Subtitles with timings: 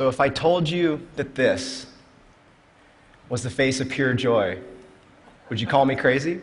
[0.00, 1.84] So, if I told you that this
[3.28, 4.58] was the face of pure joy,
[5.50, 6.40] would you call me crazy?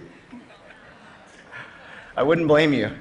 [2.15, 2.91] I wouldn't blame you,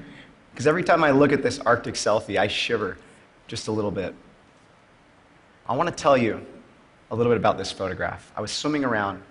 [0.51, 2.97] because every time I look at this Arctic selfie, I shiver
[3.45, 4.15] just a little bit.
[5.69, 6.43] I want to tell you
[7.11, 8.31] a little bit about this photograph.
[8.35, 9.21] I was swimming around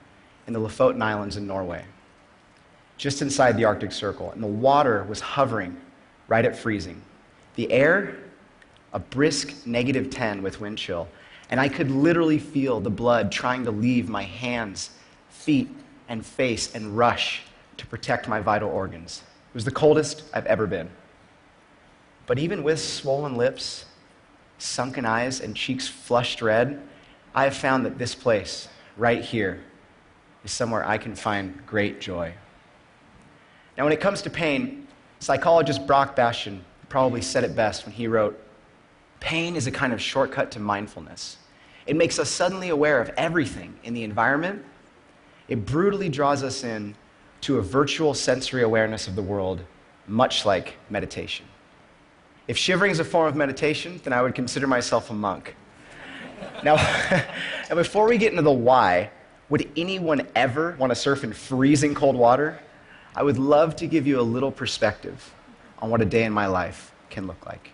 [0.46, 1.84] in the Lofoten Islands in Norway,
[2.98, 5.76] just inside the Arctic Circle, and the water was hovering
[6.28, 7.02] right at freezing.
[7.56, 8.14] The air,
[8.96, 11.06] a brisk negative 10 with wind chill,
[11.50, 14.88] and I could literally feel the blood trying to leave my hands,
[15.28, 15.68] feet,
[16.08, 17.42] and face and rush
[17.76, 19.22] to protect my vital organs.
[19.50, 20.88] It was the coldest I've ever been.
[22.24, 23.84] But even with swollen lips,
[24.56, 26.80] sunken eyes, and cheeks flushed red,
[27.34, 29.60] I have found that this place, right here,
[30.42, 32.32] is somewhere I can find great joy.
[33.76, 38.08] Now, when it comes to pain, psychologist Brock Bastian probably said it best when he
[38.08, 38.42] wrote
[39.20, 41.38] Pain is a kind of shortcut to mindfulness.
[41.86, 44.64] It makes us suddenly aware of everything in the environment.
[45.48, 46.94] It brutally draws us in
[47.42, 49.60] to a virtual sensory awareness of the world,
[50.06, 51.46] much like meditation.
[52.48, 55.54] If shivering is a form of meditation, then I would consider myself a monk.
[56.62, 56.76] Now,
[57.68, 59.10] and before we get into the why,
[59.48, 62.58] would anyone ever want to surf in freezing cold water?
[63.14, 65.32] I would love to give you a little perspective
[65.78, 67.70] on what a day in my life can look like.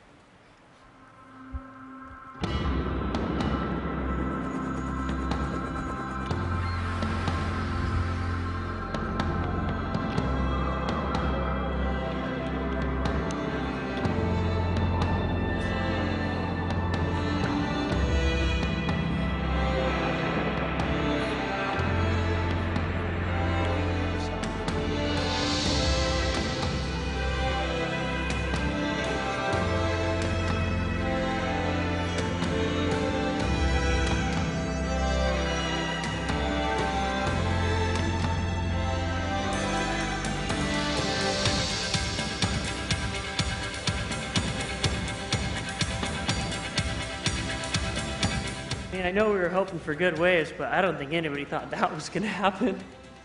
[48.92, 51.46] I mean, I know we were hoping for good waves, but I don't think anybody
[51.46, 52.78] thought that was going to happen.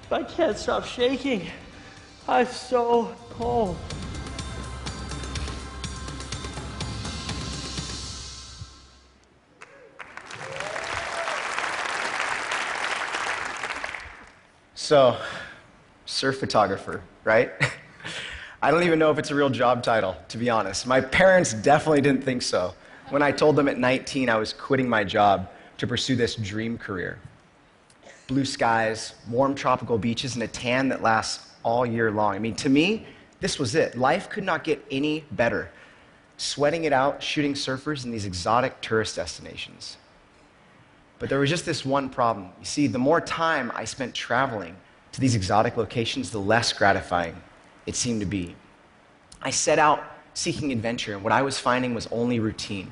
[0.10, 1.46] I can't stop shaking.
[2.26, 3.76] I'm so cold.
[14.76, 15.18] So,
[16.06, 17.52] surf photographer, right?
[18.62, 20.88] I don't even know if it's a real job title, to be honest.
[20.88, 22.74] My parents definitely didn't think so
[23.10, 26.78] when I told them at 19 I was quitting my job to pursue this dream
[26.78, 27.20] career.
[28.28, 32.36] Blue skies, warm tropical beaches, and a tan that lasts all year long.
[32.36, 33.06] I mean, to me,
[33.40, 33.98] this was it.
[33.98, 35.70] Life could not get any better.
[36.38, 39.98] Sweating it out, shooting surfers in these exotic tourist destinations.
[41.20, 42.50] But there was just this one problem.
[42.60, 44.76] You see, the more time I spent traveling
[45.14, 47.42] to these exotic locations, the less gratifying
[47.86, 48.56] it seemed to be.
[49.42, 52.92] I set out seeking adventure, and what I was finding was only routine.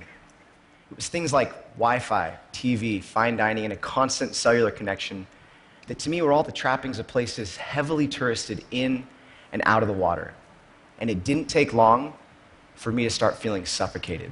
[0.96, 5.28] It was things like Wi Fi, TV, fine dining, and a constant cellular connection
[5.88, 9.06] that to me were all the trappings of places heavily touristed in
[9.52, 10.34] and out of the water.
[10.98, 12.14] And it didn't take long
[12.76, 14.32] for me to start feeling suffocated.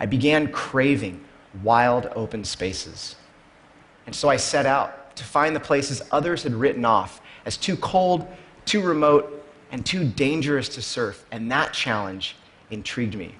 [0.00, 1.22] I began craving
[1.62, 3.16] wild open spaces.
[4.06, 7.76] And so I set out to find the places others had written off as too
[7.76, 8.26] cold,
[8.64, 11.26] too remote, and too dangerous to surf.
[11.32, 12.34] And that challenge
[12.70, 13.34] intrigued me.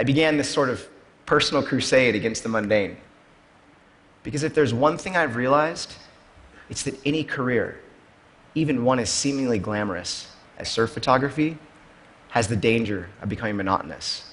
[0.00, 0.88] I began this sort of
[1.26, 2.96] personal crusade against the mundane.
[4.22, 5.92] Because if there's one thing I've realized,
[6.70, 7.78] it's that any career,
[8.54, 11.58] even one as seemingly glamorous as surf photography,
[12.30, 14.32] has the danger of becoming monotonous.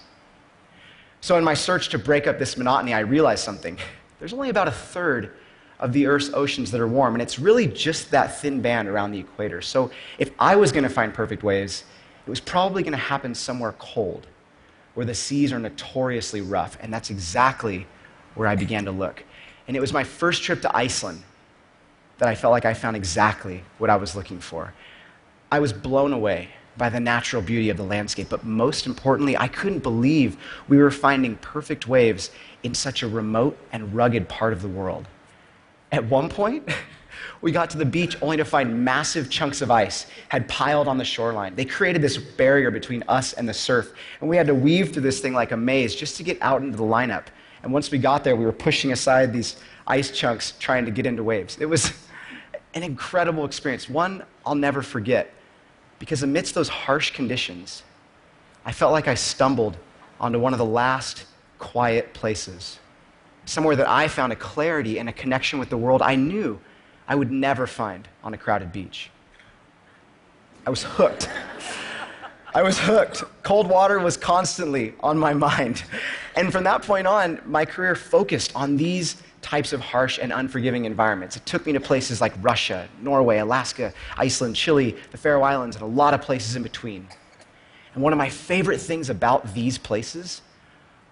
[1.19, 3.77] So, in my search to break up this monotony, I realized something.
[4.19, 5.33] There's only about a third
[5.81, 9.11] of the Earth's oceans that are warm, and it's really just that thin band around
[9.11, 9.61] the equator.
[9.61, 11.83] So, if I was going to find perfect waves,
[12.25, 14.27] it was probably going to happen somewhere cold,
[14.97, 17.85] where the seas are notoriously rough, and that's exactly
[18.33, 19.23] where I began to look.
[19.67, 21.21] And it was my first trip to Iceland
[22.17, 24.73] that I felt like I found exactly what I was looking for.
[25.51, 29.47] I was blown away by the natural beauty of the landscape, but most importantly, I
[29.47, 30.35] couldn't believe
[30.67, 32.31] we were finding perfect waves
[32.63, 35.07] in such a remote and rugged part of the world.
[35.91, 36.67] At one point,
[37.41, 40.97] we got to the beach only to find massive chunks of ice had piled on
[40.97, 41.55] the shoreline.
[41.55, 45.03] They created this barrier between us and the surf, and we had to weave through
[45.03, 47.25] this thing like a maze just to get out into the lineup.
[47.63, 51.05] And once we got there, we were pushing aside these ice chunks trying to get
[51.05, 51.57] into waves.
[51.59, 51.91] It was
[52.73, 55.33] an incredible experience, one I'll never forget.
[55.99, 57.83] Because amidst those harsh conditions,
[58.65, 59.77] I felt like I stumbled
[60.19, 61.25] onto one of the last
[61.59, 62.79] quiet places.
[63.45, 66.59] Somewhere that I found a clarity and a connection with the world I knew
[67.07, 69.09] I would never find on a crowded beach.
[70.65, 71.29] I was hooked.
[72.53, 73.23] I was hooked.
[73.43, 75.83] Cold water was constantly on my mind.
[76.35, 80.85] And from that point on, my career focused on these types of harsh and unforgiving
[80.85, 81.37] environments.
[81.37, 85.83] It took me to places like Russia, Norway, Alaska, Iceland, Chile, the Faroe Islands, and
[85.83, 87.07] a lot of places in between.
[87.93, 90.41] And one of my favorite things about these places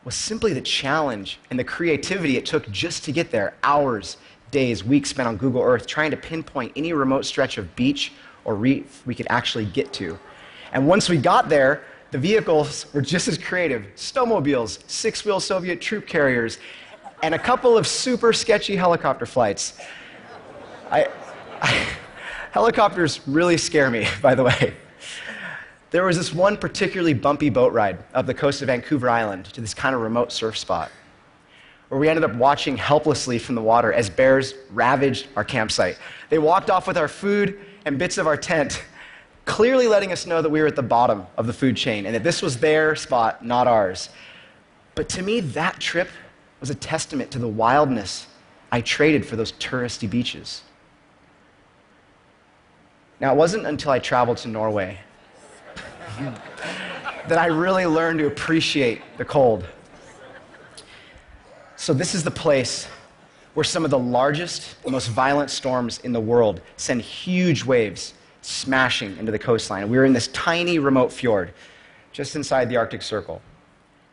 [0.04, 4.18] was simply the challenge and the creativity it took just to get there hours,
[4.52, 8.14] days, weeks spent on Google Earth trying to pinpoint any remote stretch of beach
[8.44, 10.18] or reef we could actually get to.
[10.72, 15.82] And once we got there, the vehicles were just as creative snowmobiles, six wheel Soviet
[15.82, 16.60] troop carriers,
[17.24, 19.80] and a couple of super sketchy helicopter flights.
[20.92, 21.08] I,
[21.62, 21.88] I,
[22.52, 24.76] helicopters really scare me, by the way.
[25.92, 29.62] There was this one particularly bumpy boat ride up the coast of Vancouver Island to
[29.62, 30.92] this kind of remote surf spot,
[31.90, 35.98] where we ended up watching helplessly from the water as bears ravaged our campsite.
[36.30, 38.84] They walked off with our food and bits of our tent
[39.46, 42.16] clearly letting us know that we were at the bottom of the food chain and
[42.16, 44.10] that this was their spot, not ours.
[44.96, 46.10] But to me, that trip
[46.60, 48.28] was a testament to the wildness
[48.72, 50.64] I traded for those touristy beaches.
[53.20, 55.00] Now, it wasn't until I traveled to Norway
[56.20, 59.66] that I really learned to appreciate the cold.
[61.86, 62.88] So, this is the place
[63.54, 69.16] where some of the largest, most violent storms in the world send huge waves smashing
[69.20, 69.88] into the coastline.
[69.88, 71.54] We were in this tiny remote fjord
[72.12, 73.40] just inside the Arctic Circle.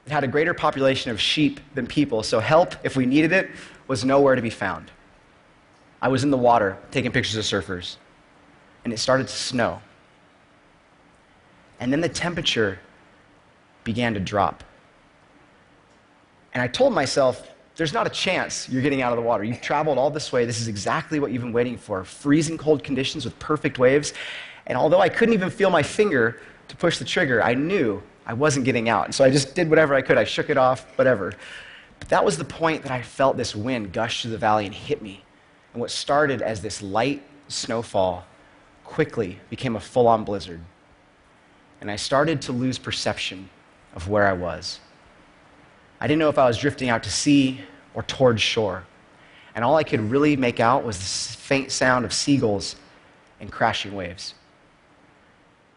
[0.05, 3.49] It had a greater population of sheep than people, so help, if we needed it,
[3.89, 4.91] was nowhere to be found.
[6.03, 7.97] I was in the water taking pictures of surfers,
[8.85, 9.81] and it started to snow.
[11.81, 12.81] And then the temperature
[13.83, 14.63] began to drop.
[16.53, 19.45] And I told myself, there's not a chance you're getting out of the water.
[19.45, 20.45] You've traveled all this way.
[20.45, 24.13] This is exactly what you've been waiting for freezing cold conditions with perfect waves.
[24.67, 28.35] And although I couldn't even feel my finger to push the trigger, I knew I
[28.35, 29.07] wasn't getting out.
[29.07, 30.19] And so I just did whatever I could.
[30.19, 31.33] I shook it off, whatever.
[31.99, 34.75] But that was the point that I felt this wind gush through the valley and
[34.75, 35.25] hit me.
[35.73, 38.27] And what started as this light snowfall
[38.85, 40.61] quickly became a full on blizzard.
[41.81, 43.49] And I started to lose perception
[43.95, 44.79] of where I was.
[46.03, 47.61] I didn't know if I was drifting out to sea
[47.95, 48.83] or towards shore.
[49.55, 52.75] And all I could really make out was the faint sound of seagulls
[53.39, 54.35] and crashing waves.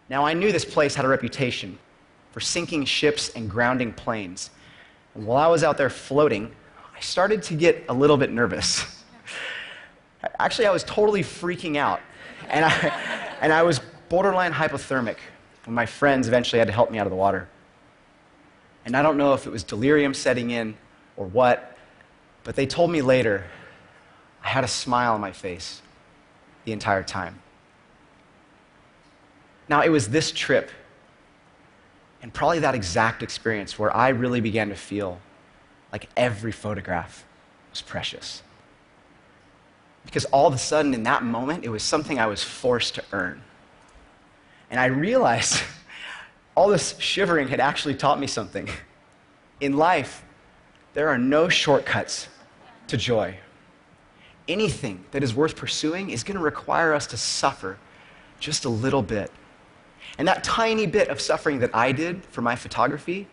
[0.10, 1.78] Now, I knew this place had a reputation
[2.32, 4.50] for sinking ships and grounding planes.
[5.14, 6.52] And while I was out there floating,
[6.96, 8.84] I started to get a little bit nervous.
[10.40, 12.00] Actually, I was totally freaking out.
[12.50, 12.72] And I,
[13.42, 13.80] and I was
[14.10, 15.18] borderline hypothermic
[15.66, 17.48] when my friends eventually had to help me out of the water.
[18.86, 20.78] And I don't know if it was delirium setting in
[21.18, 21.78] or what,
[22.44, 23.46] but they told me later
[24.44, 25.82] I had a smile on my face
[26.66, 27.42] the entire time.
[29.68, 30.70] Now, it was this trip
[32.22, 35.20] and probably that exact experience where I really began to feel
[35.92, 37.26] like every photograph
[37.72, 38.42] was precious.
[40.06, 43.04] Because all of a sudden, in that moment, it was something I was forced to
[43.12, 43.42] earn.
[44.70, 45.62] And I realized
[46.56, 48.70] all this shivering had actually taught me something.
[49.60, 50.24] In life,
[50.94, 52.30] there are no shortcuts
[52.88, 53.38] to joy.
[54.48, 57.78] Anything that is worth pursuing is going to require us to suffer
[58.40, 59.32] just a little bit.
[60.18, 63.28] And that tiny bit of suffering that I did for my photography,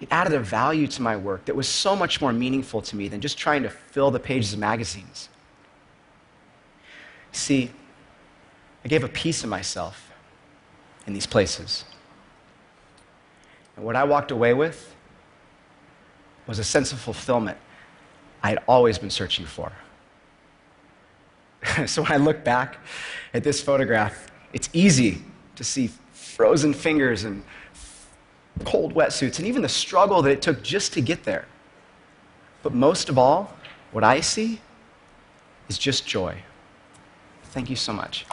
[0.00, 3.08] it added a value to my work that was so much more meaningful to me
[3.08, 5.28] than just trying to fill the pages of magazines.
[7.32, 7.70] See,
[8.84, 10.12] I gave a piece of myself
[11.06, 11.84] in these places.
[13.76, 14.94] And what I walked away with
[16.46, 17.58] was a sense of fulfillment
[18.42, 19.72] I had always been searching for.
[21.86, 22.76] so when I look back
[23.32, 25.22] at this photograph, it's easy
[25.56, 27.42] to see frozen fingers and
[28.64, 31.46] cold wetsuits and even the struggle that it took just to get there.
[32.62, 33.54] But most of all,
[33.92, 34.60] what I see
[35.68, 36.36] is just joy.
[37.44, 38.26] Thank you so much.